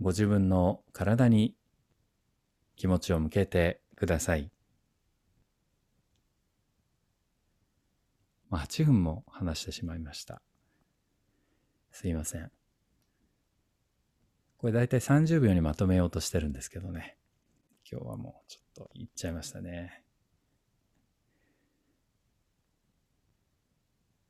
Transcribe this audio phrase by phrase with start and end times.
[0.00, 1.56] ご自分の体に
[2.76, 4.52] 気持ちを向けてください。
[8.52, 10.40] 8分も話してしまいました。
[11.90, 12.50] すいません。
[14.58, 17.16] これ大体30秒にまとめようとしてるんですけどね。
[17.90, 20.04] 今日はもうちょっと言っちゃいましたね。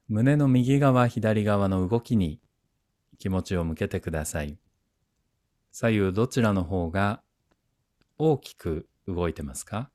[0.09, 2.41] 胸の右側、左側の動きに
[3.19, 4.59] 気持ちを向けてください。
[5.71, 7.22] 左右どちらの方が
[8.18, 9.90] 大きく動いてますか？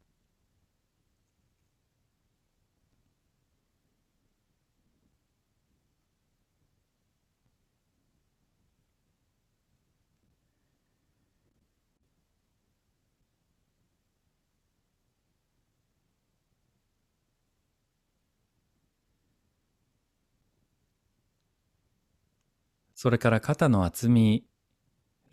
[22.95, 24.45] それから肩の厚み、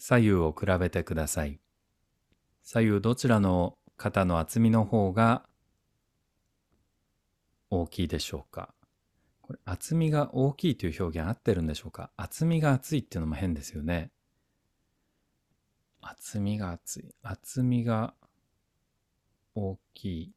[0.02, 1.60] 左右を比べてください。
[2.62, 5.44] 左右どちらの肩の厚みの方が
[7.68, 8.74] 大きいでしょうか？
[9.42, 12.10] これ厚みが大きいという表現合ってるんでしょうか？
[12.16, 14.10] 厚みが厚いっていうのも変ですよね。
[16.00, 17.14] 厚みが厚い。
[17.22, 18.14] 厚みが
[19.54, 20.32] 大きい。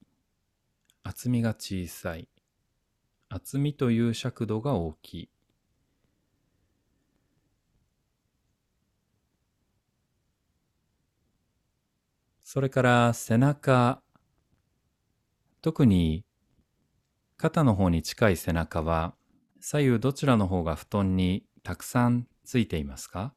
[1.03, 2.27] 厚みが小さい。
[3.29, 5.29] 厚みという尺度が大きい。
[12.53, 14.03] それから背中、
[15.63, 16.23] 特に
[17.35, 19.15] 肩の方に近い背中は
[19.59, 23.33] 左右どちらの方が布団にたくさんついていますか？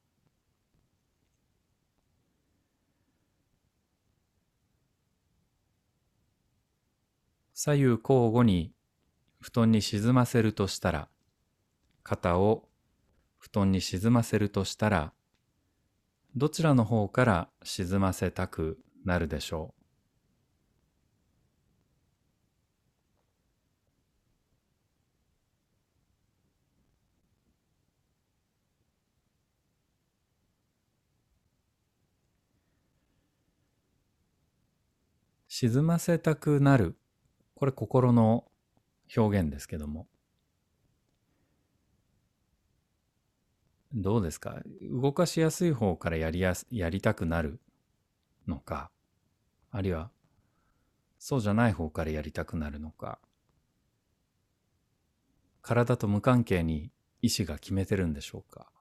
[7.54, 8.74] 左右交互に
[9.40, 11.08] 布団に沈ませるとしたら
[12.02, 12.68] 肩を
[13.38, 15.14] 布団に沈ませるとしたら
[16.34, 19.82] どちらの方から沈ませたくなるでしょう。
[35.48, 36.98] 沈ませたくなる。
[37.54, 38.44] これ心の
[39.16, 40.06] 表現ですけども。
[43.94, 44.60] どうですか？
[44.82, 47.60] 動かしやすい方からやりやす、やりたくなる
[48.46, 48.90] のか。
[49.76, 50.10] あるいは
[51.18, 53.18] そうじゃない方からやりたくなるのか。
[55.60, 58.72] 体と無関係に意志が決めてるんでしょうか。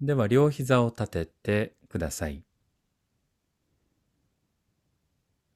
[0.00, 2.42] では両膝を立ててください。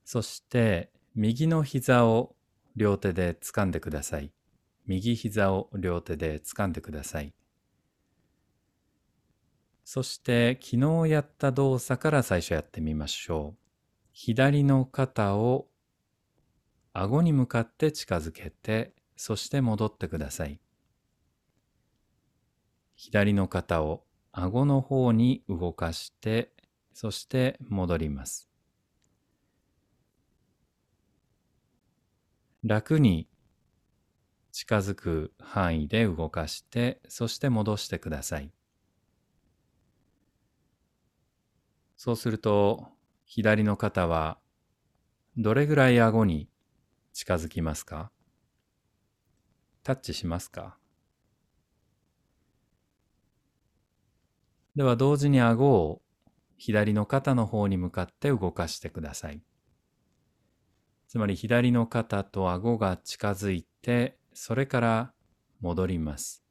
[0.04, 2.36] そして右の膝を
[2.76, 4.30] 両手で掴んでください。
[4.86, 7.34] 右膝を両手で掴んでください。
[9.91, 10.76] そして昨
[11.06, 13.59] 日やった動作から最初やってみましょう。
[14.12, 15.66] 左の肩を
[16.93, 20.60] 顎に向かって近づけて、そして戻ってください。
[22.97, 26.53] 左の肩を顎の方に動かして、
[26.93, 28.50] そして戻ります。
[32.62, 33.26] 楽に
[34.53, 38.53] 近づく範囲で動かして、そして戻してください。
[41.98, 42.86] そうすると、
[43.26, 44.38] 左の肩は
[45.36, 46.48] どれぐらい顎に
[47.12, 48.12] 近づきますか？
[49.82, 50.78] タッチしますか？
[54.76, 56.00] では同時に顎を
[56.56, 59.42] 左の肩の方に向かって動かしてください。
[61.08, 65.12] つまり左の肩と顎が近づいて、それから
[65.60, 66.44] 戻ります。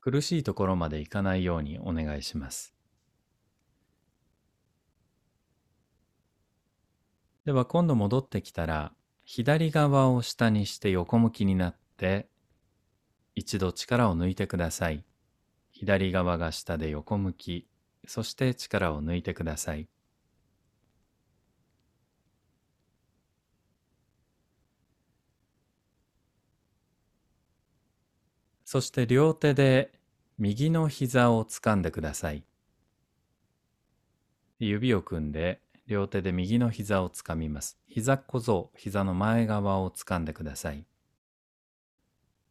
[0.00, 2.74] 苦しいところまで行かないようにお願いします。
[7.44, 8.92] では今度戻ってきたら
[9.24, 12.28] 左側を下にして横向きになって
[13.34, 15.04] 一度力を抜いてください。
[15.72, 17.66] 左側が下で横向き、
[18.06, 19.88] そして力を抜いてください。
[28.72, 29.90] そして両手で
[30.38, 32.44] 右の膝を掴んでください。
[34.60, 37.80] 指を組んで両手で右の膝を掴みます。
[37.88, 40.86] 膝小僧、膝の前側を掴んでください。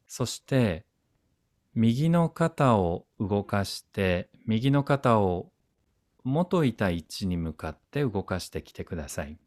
[0.10, 0.86] そして
[1.74, 5.54] 右の肩を動かして右の肩を
[6.26, 9.40] 元いた位置に向かって動かしてきてください。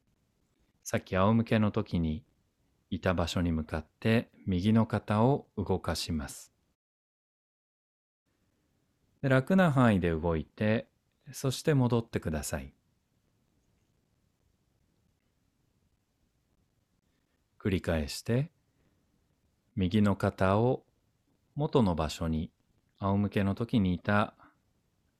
[0.84, 2.24] さっき仰向けの時に
[2.88, 6.51] いた場所に向かって右の肩を動かします。
[9.28, 10.88] 楽な範囲で動いて、
[11.32, 12.74] そして戻ってください。
[17.58, 18.50] 繰り返して、
[19.76, 20.84] 右の肩を
[21.54, 22.50] 元の場所に
[22.98, 24.34] 仰向けの時にいた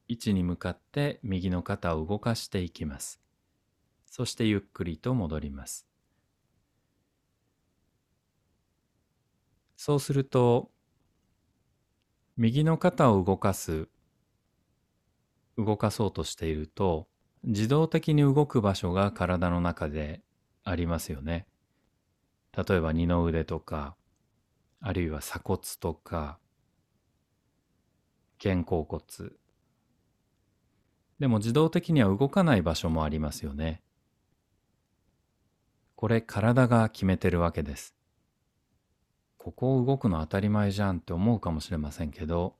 [0.09, 3.21] 位置に向かって右の肩を動かしていきます。
[4.07, 5.87] そしてゆっくりと戻ります。
[9.77, 10.71] そうすると、
[12.37, 13.89] 右の肩を動かす、
[15.59, 17.09] 動かそうとしていると、
[17.45, 20.23] 自動的に動く場所が体の中で
[20.65, 21.47] ありますよね。
[22.57, 23.97] 例えば二の腕とか、
[24.81, 26.39] あるいは鎖骨とか、
[28.43, 29.31] 肩甲骨。
[31.19, 33.83] でも自動的には動かない場所もありますよね。
[35.95, 37.95] これ体が決めてるわけです。
[39.39, 42.57] ここを動くの当たり前じゃんって思うかもしれませんけど、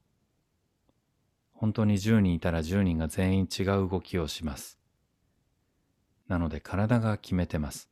[1.63, 4.81] 本当に10人いたら10人が全員違う動きをします。
[6.27, 7.89] なので体が決めてます。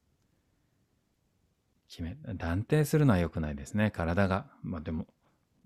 [1.88, 3.92] 決め、断定するのは良くないですね。
[3.92, 4.48] 体が。
[4.64, 5.06] まあでも、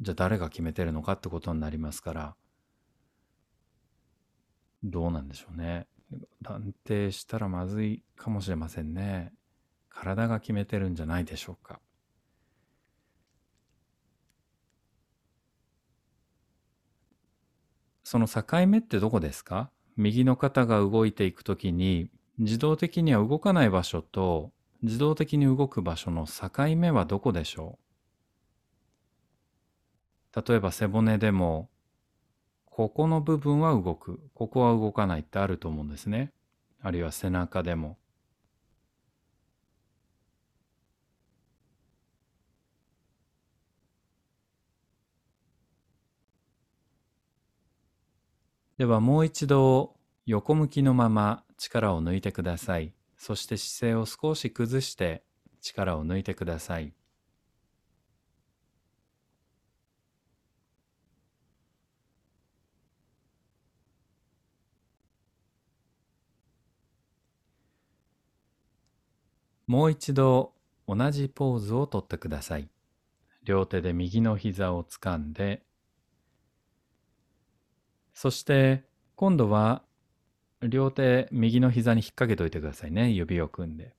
[0.03, 2.37] じゃあ誰が決めてるのかってことになりますから、
[4.83, 5.87] どうなんでしょうね。
[6.43, 9.33] 断定したらまずいかもしれませんね。
[9.89, 11.81] 体が決めてるんじゃないでしょうか。
[18.15, 19.71] その境目ってどこですか？
[19.97, 24.53] 右の肩が動いていくときに自動的には動かない場所と
[24.83, 27.77] 自動的に動く場所の境目はどこでしょ
[30.33, 30.49] う？
[30.49, 31.69] 例えば背骨でも
[32.67, 34.21] ここの部分は動く。
[34.33, 36.31] ここは動かないってあると思うんですね。
[36.81, 37.99] あるいは背中でも。
[48.85, 49.95] ではもう一度
[50.27, 52.93] 横向きのまま力を抜いてください。
[53.17, 55.25] そして姿勢を少し崩して
[55.63, 56.93] 力を抜いてください。
[69.67, 70.53] もう一度
[70.87, 72.69] 同じポーズをとってください。
[73.45, 75.63] 両手で右の膝をつかんで
[78.15, 78.85] そして
[79.17, 79.83] 今度は
[80.63, 83.11] 両手右の膝に引っ掛けといてくださいね。
[83.11, 83.95] 指を組んで。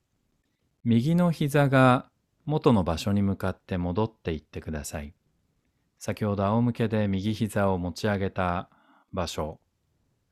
[0.84, 2.10] 右の膝が
[2.46, 5.14] 元の場所に向かって戻っていってください。
[6.00, 8.70] 先ほど仰向けで右膝を持ち上げた
[9.14, 9.60] 場所。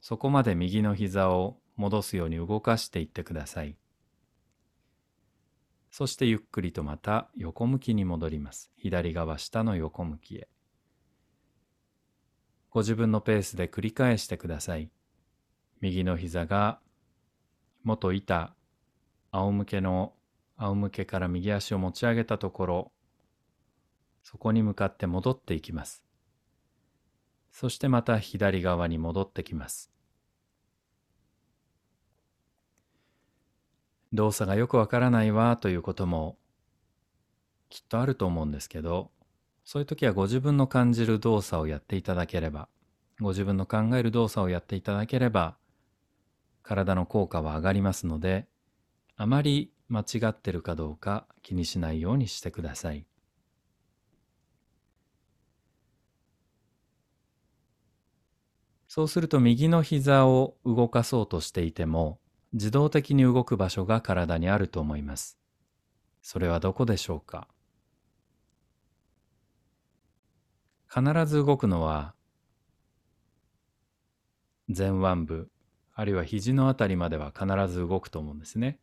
[0.02, 3.76] そこまで右の膝を戻すように動かしていってください。
[5.92, 8.72] そしてゆっくりとまた横向きに戻ります。
[8.78, 10.48] 左側下の横向きへ。
[12.74, 14.90] ご自分のペースで繰り返してください。
[15.80, 16.80] 右の膝が
[17.84, 18.56] 元いた
[19.30, 20.14] 仰向けの
[20.58, 22.92] 仰向けから右足を持ち上げたところ、
[24.24, 26.04] そこに向かって戻っていきます。
[27.52, 29.92] そしてまた左側に戻ってきます。
[34.14, 36.38] 動作がよくわからないわということも
[37.70, 39.12] きっとあると思うんですけど、
[39.64, 42.68] そういう時はご自分の感じる動作をやっていただければ、
[43.20, 45.56] ご自分の考える動作をやっていただければ、
[46.62, 48.48] 体の効果は上がりますので、
[49.16, 53.06] あまり間違ってるかどうか気にしないようにしてください。
[58.88, 62.20] そうすると右の膝を動かそうとしていても、
[62.54, 65.40] 自動的に動く場所が体にあると思います。
[66.22, 67.48] それはどこでしょうか？
[70.94, 72.14] 必ず動くのは
[74.68, 75.50] 前腕部
[75.96, 78.80] あるいは肘のあたりまでは必ず動くと思うんですね。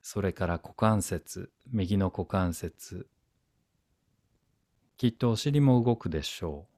[0.00, 3.08] それから股関節右の股関節
[4.96, 6.72] きっとお尻も動くでしょう。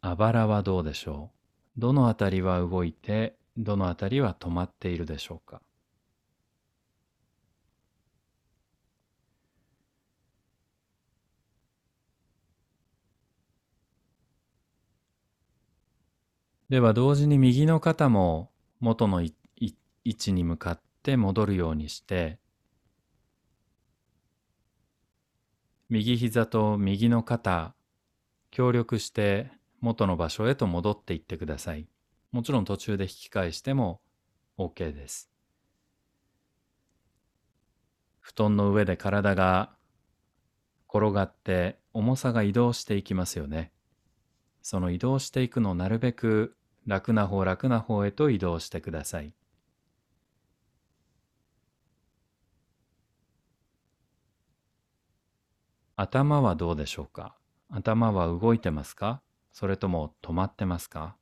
[0.00, 1.30] あばらはどうでしょ
[1.76, 1.80] う？
[1.80, 5.62] どのあたりは動いてどのあたりは止まっているでしょうか？
[16.68, 19.34] では同時に右の肩も元の位
[20.06, 22.38] 置に向かって戻るようにして
[25.88, 27.74] 右膝と右の肩
[28.50, 31.88] 協力して元の場所へと戻っていってください。
[32.32, 34.02] もちろん途中で引き返しても
[34.58, 35.30] OK です。
[38.20, 39.70] 布団の上で体が
[40.92, 43.72] 転がって重さが移動していきますよね。
[44.70, 46.54] その移動していくのをなるべく
[46.86, 49.32] 楽な方楽な方へと移動してください。
[55.96, 57.34] 頭はどうでしょうか？
[57.70, 59.22] 頭は動いてますか？
[59.54, 61.16] それとも止まってますか？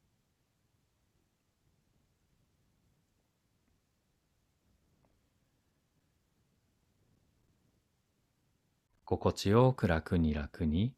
[9.05, 10.93] 心地よく楽に楽に。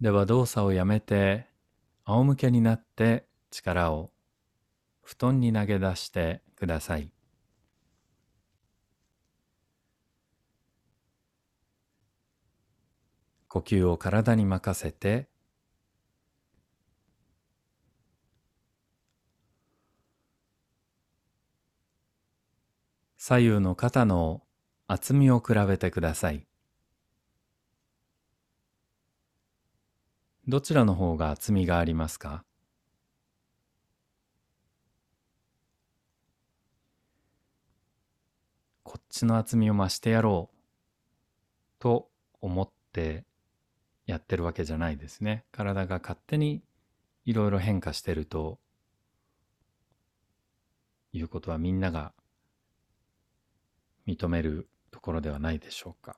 [0.00, 1.46] では動作をやめて
[2.04, 4.10] 仰向けになって力を
[5.02, 7.10] 布団に投げ出してください。
[13.48, 15.28] 呼吸を体に任せて
[23.16, 24.42] 左右の肩の
[24.86, 26.47] 厚みを比べてください。
[30.48, 32.42] どちらの方が厚みがありますか？
[38.82, 40.56] こっちの厚みを増してやろう
[41.78, 42.08] と
[42.40, 43.26] 思って
[44.06, 45.44] やってるわけじゃないですね。
[45.52, 46.62] 体が勝手に
[47.26, 48.58] いろいろ変化してると
[51.12, 52.14] いうことはみんなが
[54.06, 56.16] 認めるところではないでしょうか。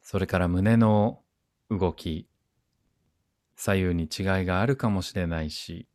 [0.00, 1.20] それから胸の
[1.70, 2.28] 動き、
[3.56, 5.88] 左右に違いがあるかもしれないし、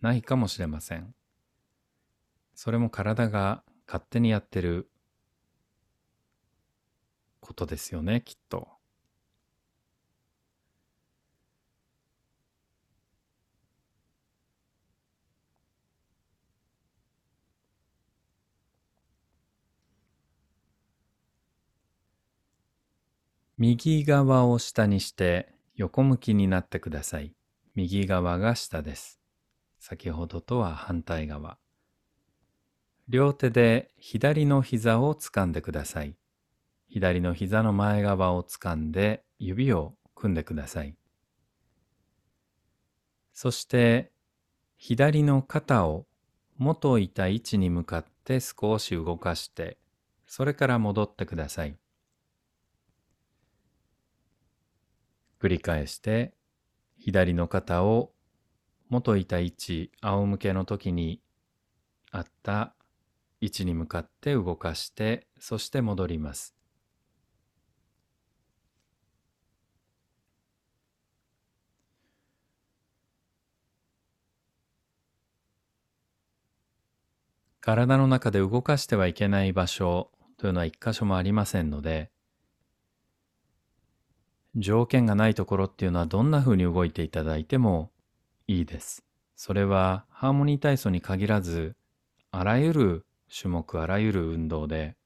[0.00, 1.14] ないかもしれません。
[2.54, 4.90] それも体が勝手にやってる
[7.40, 8.79] ことですよね、きっと。
[23.62, 27.34] 右側を下にして横向きになってください。
[27.74, 29.20] 右側が下です。
[29.78, 31.58] 先ほどとは反対側。
[33.06, 36.16] 両手で左の膝を掴んでください。
[36.88, 40.96] 左の膝の前側を掴んで指を組んでください。
[43.34, 44.10] そして
[44.78, 46.06] 左の肩を
[46.56, 49.76] 元いた位置に向かって少し動かして、
[50.26, 51.76] それから戻ってください。
[55.40, 56.34] 繰り返して
[56.98, 58.12] 左の肩を
[58.90, 61.20] 元いた位置仰向けの時に
[62.10, 62.74] あった
[63.40, 66.54] 位置に向かって動かしてそして戻ります。
[77.60, 82.10] 体の中で動かしてはいけない場所というのは一箇所もありませんので
[84.56, 87.90] 条件がないところっていうのはどんな風に動いていただいても
[88.46, 89.04] いいです。
[89.36, 91.76] それはハーモニー体操に限らず、
[92.30, 94.96] あらゆる種目、あらゆる運動で、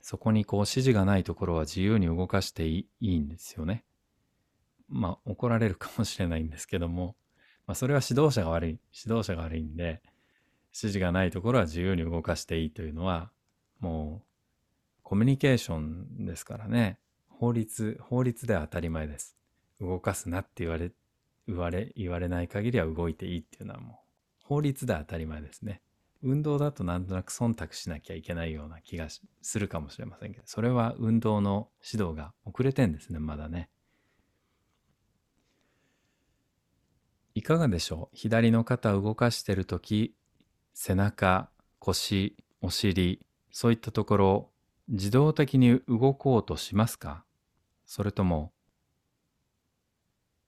[0.00, 3.84] そこにこう指示がないところは自由に動かしていいんですよね。
[4.88, 7.14] まあ怒られるかもしれないんですけども、
[7.66, 10.02] まあそれは指導者が悪い、指導者が悪いんで、
[10.72, 13.30] 指示がないところは自由に動かしていいというのは、
[13.80, 14.26] もう
[15.02, 16.98] コミュニケーションですからね。
[17.42, 19.36] 法律、法律では当たり前です。
[19.80, 20.92] 動かすなって言われ、
[21.48, 25.82] 言われ、言われない限りは動いていいっていうのはもう、法律では当たり前ですね。
[26.22, 29.08] 運動だとなんとなく忖度しなきゃいけないような気が
[29.40, 33.70] するかもしれませんけど、それは運動の指導が遅れてんですね、まだね。
[37.34, 38.16] いかがでしょう？
[38.16, 40.14] 左の肩を動かしてるとき、
[40.74, 44.50] 背中、腰、お尻、そういったところ、
[44.86, 47.24] 自動的に動こうとしますか？
[47.86, 48.52] それとも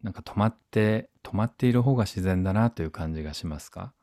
[0.02, 3.94] なんか止まって止まっている方が自然だなという感じがしますか？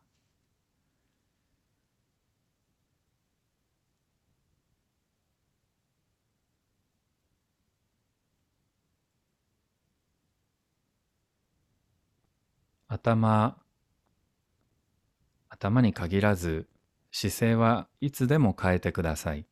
[12.88, 13.58] 頭
[15.50, 16.68] 頭に限らず
[17.12, 19.51] 姿勢はいつでも変えてください。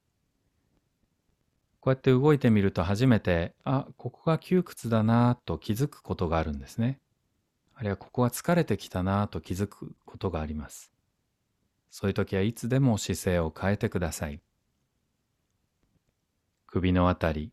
[1.82, 7.00] こうやって動いてみると初めてあここが窮屈だなと気づくことがあるんですね。
[7.76, 10.92] あるいはここが疲れてきたなと気づくことがあります。
[11.90, 14.42] そういう時はいつでも姿勢を変えてください。
[16.68, 17.52] 首のあたり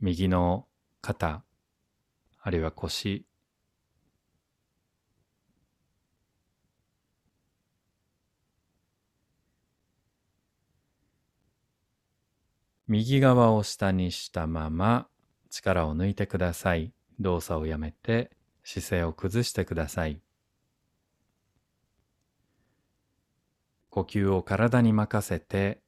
[0.00, 0.66] 右の
[1.00, 1.42] 肩
[2.42, 3.24] あるいは腰
[12.88, 15.08] 右側を下にしたまま
[15.50, 16.92] 力を抜いてください。
[17.18, 18.30] 動作をやめて
[18.62, 20.20] 姿勢を崩してください。
[23.90, 25.80] 呼吸を体に任せて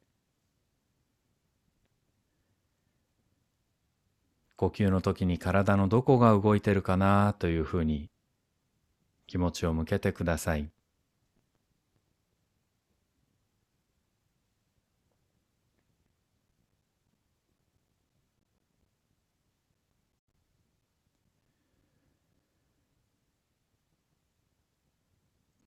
[4.56, 8.10] 呼吸の時に体のどこが動いてるかなというふうに
[9.28, 10.68] 気持ちを向けてください。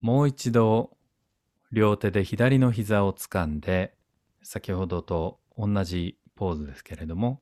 [0.02, 0.98] もう一度
[1.72, 3.94] 両手で左の膝をつかんで
[4.42, 7.42] 先ほどと同じポーズですけれども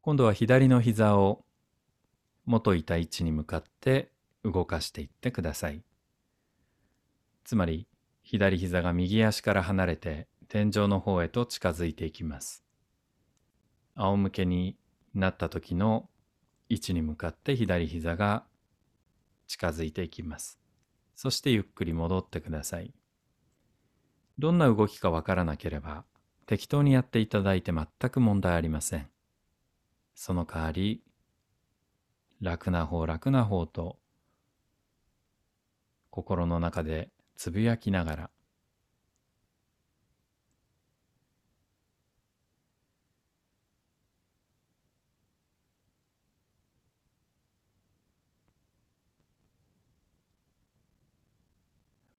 [0.00, 1.44] 今度は左の膝を
[2.44, 4.12] 元いた位置に向かって
[4.44, 5.82] 動かしていってください。
[7.44, 7.88] つまり
[8.22, 12.64] 左膝が右足から離れて天井の方へと近づいていきます。
[13.96, 14.76] 仰向けに
[15.14, 16.08] なった時の
[16.68, 18.44] 位置に向かって左膝が
[19.48, 20.60] 近づいていきます。
[21.16, 22.94] そしてゆっくり戻ってください。
[24.38, 26.04] どんな動きかわからなければ
[26.44, 29.08] 適当にやっていただいて全く問題ありません。
[30.14, 31.02] その代わり
[32.40, 33.98] 楽な方楽な方と
[36.10, 38.30] 心の中でつぶやきながら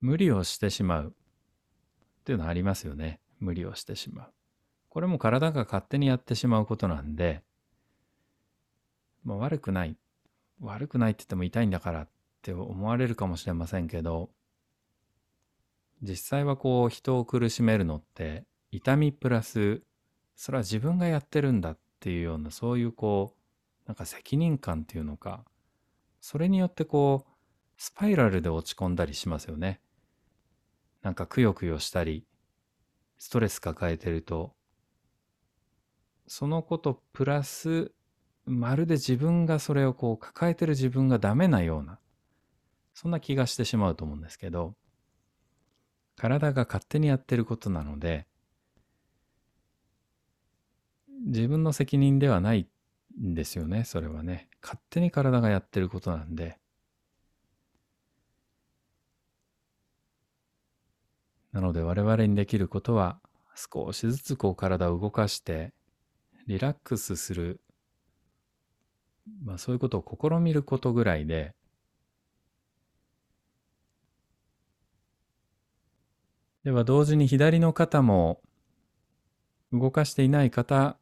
[0.01, 3.19] 無理をしてしまうっていうのありますよね。
[3.39, 4.33] 無理をしてしまう。
[4.89, 7.43] これも体が勝手にやってしまうことなんで、
[9.23, 9.97] まあ、悪くない。
[10.61, 12.09] 悪くないって言っても痛いんだからっ
[12.41, 14.29] て思われるかもしれませんけど、
[16.01, 19.81] 実際はこう人を苦しめるのって痛みプラス
[20.35, 25.43] それは自分がやってるんだっていうようなそういうこうなんか責任感っていうのか
[26.21, 27.31] それによってこう
[27.77, 29.79] スパイラルで落ち込んだりしますよね。
[31.01, 32.25] なんかくよくよしたり、
[33.17, 34.55] ストレス抱えてると、
[36.27, 37.91] そのことプラス、
[38.45, 41.99] まるで自分がそれをこう抱えてる自分がダメなような、
[42.93, 44.75] そんな気がしてしまうと思うんですけど、
[46.15, 48.27] 体が勝手にやってることなので、
[51.25, 52.67] 自分の責任ではない
[53.21, 54.49] んですよね、それはね。
[54.61, 56.59] 勝手に体がやってることなんで、
[61.51, 63.19] なので我々にできることは
[63.55, 65.73] 少しずつこう体を動かして
[66.47, 67.59] リラックスする、
[69.43, 71.53] まあ、そういうことを試みることぐらいで
[76.63, 78.41] では同時に左の肩も
[79.71, 80.97] 動かしていない方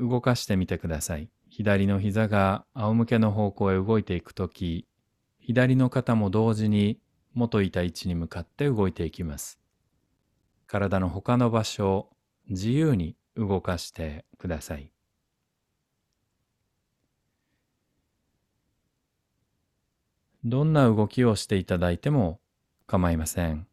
[0.00, 1.28] 動かしてみてください。
[1.48, 4.86] 左の膝が仰向けの方向へ動いていくとき
[5.38, 6.98] 左の肩も同時に
[7.34, 9.61] 元いた位置に向かって動いていきます。
[10.72, 12.10] 体の他の場所を
[12.48, 14.90] 自由に動かしてください。
[20.44, 22.40] どんな動きをしていただいても
[22.86, 23.66] 構いません。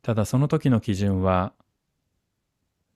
[0.00, 1.52] ただその時の基準は、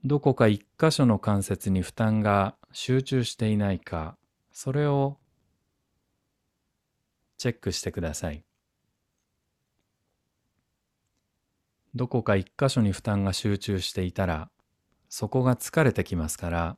[0.02, 4.16] どこか一箇所の関節に負担が集中していないか、
[4.50, 5.18] それを
[7.36, 8.45] チェックしてください。
[11.96, 14.50] どこか一箇所に負担が集中していたら、
[15.08, 16.76] そこが疲れてきますから、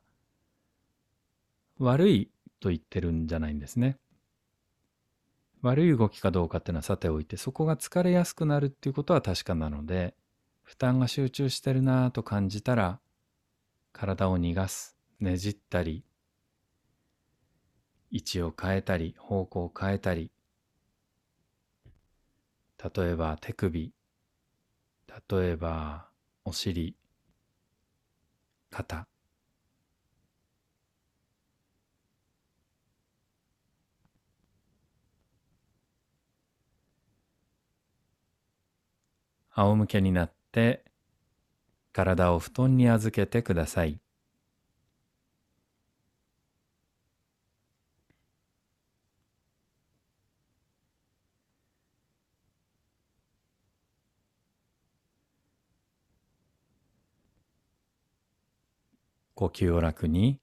[1.78, 3.98] 悪いと言ってるんじゃないんですね。
[5.60, 10.14] 悪い動きかどうかっていうのはさておいて、そこが疲れやすくなるっていうことは確かなので、
[10.62, 13.00] 負担が集中してるなぁと感じたら、
[13.92, 16.04] 体を逃がす、ねじったり、
[18.12, 20.30] 位置を変えたり、方向を変えたり、
[22.94, 23.92] 例えば手首、
[25.26, 26.08] 例えば、
[26.44, 26.96] お尻、
[28.70, 29.06] 肩、
[39.50, 40.84] 仰向けになって
[41.92, 44.00] 体を布団に預けてください。
[59.38, 60.40] 呼吸を楽に。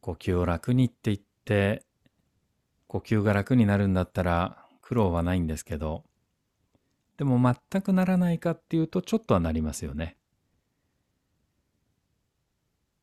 [0.00, 1.84] 呼吸を楽にって言って
[2.88, 6.02] 呼吸が楽になるんだったら苦労はないんですけど
[7.16, 7.38] でも
[7.70, 10.16] 全くならないかっていうとちょっとはなりますよね。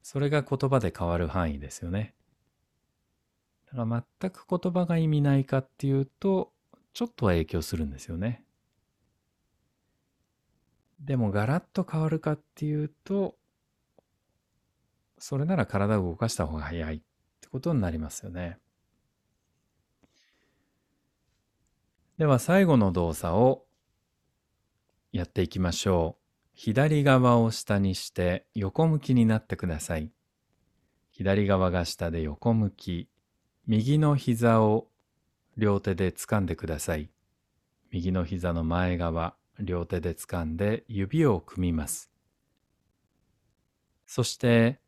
[0.04, 2.14] それが言葉で変わる範囲ですよね。
[3.68, 6.52] だから全く言葉が意味ないかっていうと
[6.94, 8.44] ちょっとは影響するんですよね。
[11.12, 13.36] でもガラッと変わるかっていうと、
[15.18, 17.02] それなら体を動かした方が早いっ
[17.42, 18.58] てことになりますよね。
[22.18, 23.66] では最後の動作を
[25.12, 26.22] やっていきましょう。
[26.54, 30.14] 左側を下にして横向きになってください。
[31.12, 33.10] 左側が下で横向き、
[33.68, 34.88] 右の膝を
[35.58, 37.10] 両手で掴んでください。
[37.92, 42.12] 右の膝の前側、両手で掴んで指を組みます。
[44.06, 44.80] そして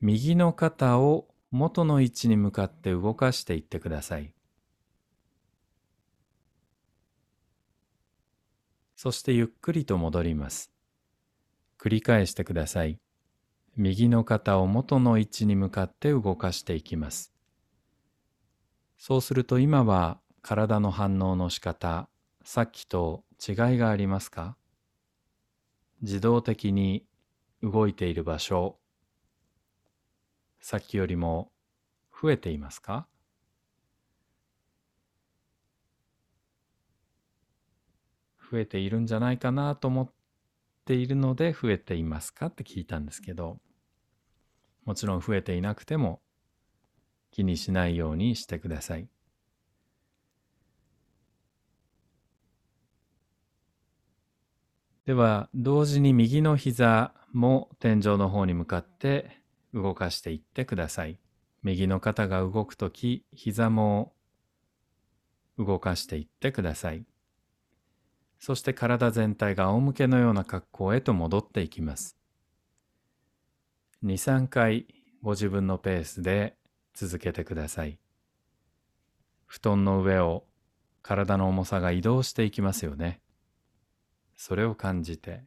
[0.00, 4.34] 右の肩を元の位置に向かって動かしていってください。
[8.96, 10.72] そしてゆっくりと戻ります。
[11.78, 13.00] 繰り返してください。
[13.76, 17.32] 右の肩を元の位置に向かって動かしていきます。
[18.96, 22.08] そうすると今は体の反応の仕方、
[22.44, 24.56] さっきと違いがありますか？
[26.02, 27.06] 自動的に
[27.62, 28.78] 動いている場所、
[30.60, 31.52] さっきよりも
[32.20, 33.06] 増えていますか？
[38.50, 40.12] 増えているんじゃないかなと思っ
[40.84, 43.58] ているので増えていますかって聞いたんですけど
[44.84, 46.20] もちろん増えていなくても
[47.30, 49.08] 気にしないようにしてください。
[55.04, 59.40] では同時に右の膝も天井の方に向かって
[59.74, 61.18] 動かしていってください。
[61.64, 64.12] 右の肩が動くとき膝も
[65.58, 67.04] 動かしていってください。
[68.38, 72.16] そして体全体が仰向けのような格好へと戻っていきます。
[74.04, 74.86] 2、3回
[75.22, 76.56] ご自分のペースで
[76.94, 77.98] 続けてください。
[79.46, 80.44] 布団の上を
[81.02, 83.20] 体の重さが移動していきますよね。
[84.44, 85.44] それを感じて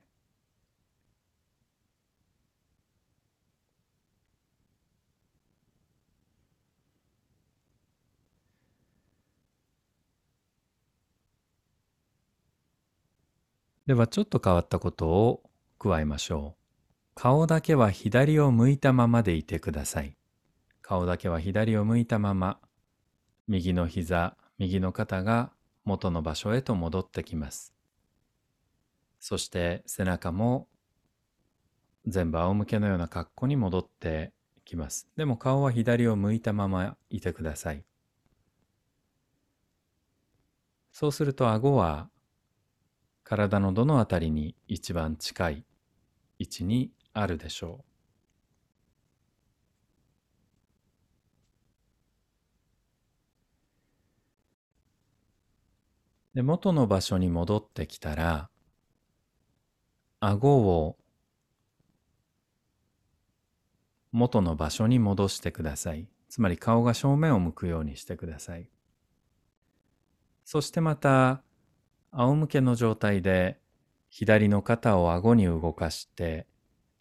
[13.86, 15.44] ではちょっと変わったことを
[15.78, 16.62] 加えましょう。
[17.16, 20.16] 顔だけは左を向いたままでいてください。
[20.82, 22.62] 顔だけは左を向いたまま、
[23.50, 25.52] 右の膝、右の肩が
[25.84, 27.75] 元の場所へと戻ってきます。
[29.28, 30.68] そして背中も
[32.06, 34.32] 全部仰向けのような格好に戻って
[34.66, 35.10] きます。
[35.18, 37.84] でも顔は左を向いたままいてください。
[40.92, 42.10] そうすると顎は
[43.26, 45.66] 体のどのあたりに一番近い
[46.40, 47.86] 位置にあるでしょう。
[56.36, 58.50] で元の場所に戻ってきたら
[60.28, 60.98] 顎を
[64.12, 66.08] 元の場所に戻してください。
[66.30, 68.68] つまり顔が正面を向くようにしてください。
[70.44, 71.44] そしてまた
[72.12, 73.60] 仰向けの状態で
[74.10, 76.48] 左の肩を顎に動かして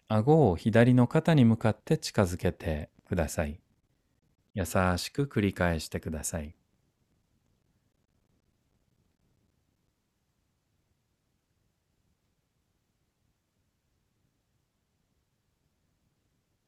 [0.09, 3.59] 顎を左の肩に向かって近づけてください。
[4.53, 6.55] 優しく繰り返してください。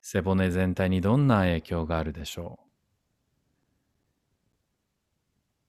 [0.08, 2.66] 背骨全体にどんな影響があるでしょう？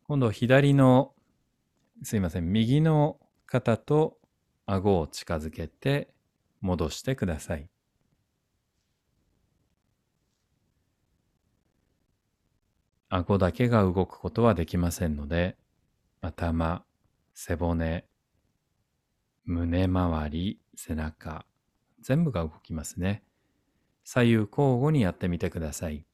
[0.03, 1.15] 今度左の
[2.03, 4.19] すいません右の肩と
[4.67, 6.13] 顎を近づけて
[6.61, 7.67] 戻してください。
[13.09, 15.57] 顎だけが動くことはできませんので
[16.21, 16.83] 頭
[17.33, 18.05] 背骨
[19.45, 21.43] 胸周り背中
[22.01, 23.23] 全部が動きますね。
[24.09, 26.05] 左右交互にやってみてください。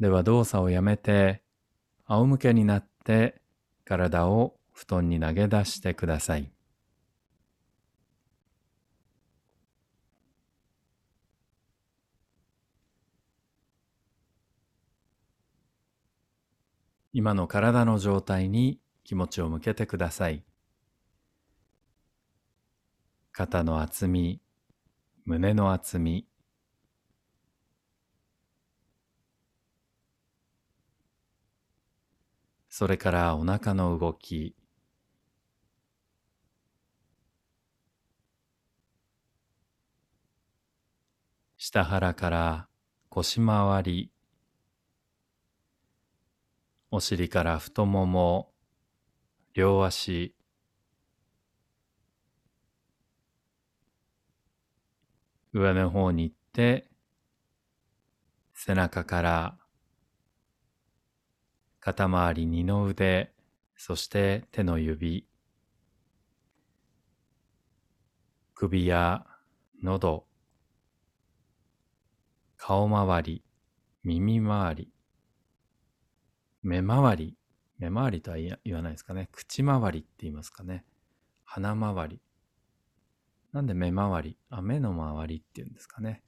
[0.00, 1.44] では動作をやめて
[2.06, 3.40] 仰向けになって
[3.84, 6.55] 体を布団に投げ出してください。
[17.18, 20.44] 今の体の状態に気持ちを向けてください。
[23.32, 24.42] 肩の厚み、
[25.24, 26.28] 胸の厚み、
[32.68, 34.54] それからお腹の動き、
[41.56, 42.68] 下腹から
[43.08, 44.15] 腰回り、
[46.90, 48.52] お尻から太もも、
[49.54, 50.36] 両足、
[55.52, 56.88] 上の方に行って、
[58.54, 59.58] 背中から
[61.80, 63.32] 肩周り二の腕、
[63.76, 65.28] そして手の指、
[68.54, 69.26] 首や
[69.82, 70.26] 喉、
[72.56, 73.44] 顔周り、
[74.04, 74.95] 耳周り、
[76.66, 77.36] 目周り、
[77.78, 79.28] 目周りとは言わないですかね。
[79.30, 80.84] 口周りって言いますかね。
[81.44, 82.20] 鼻周り。
[83.52, 86.24] なんで目周りあ、目の周りっていうんですかね。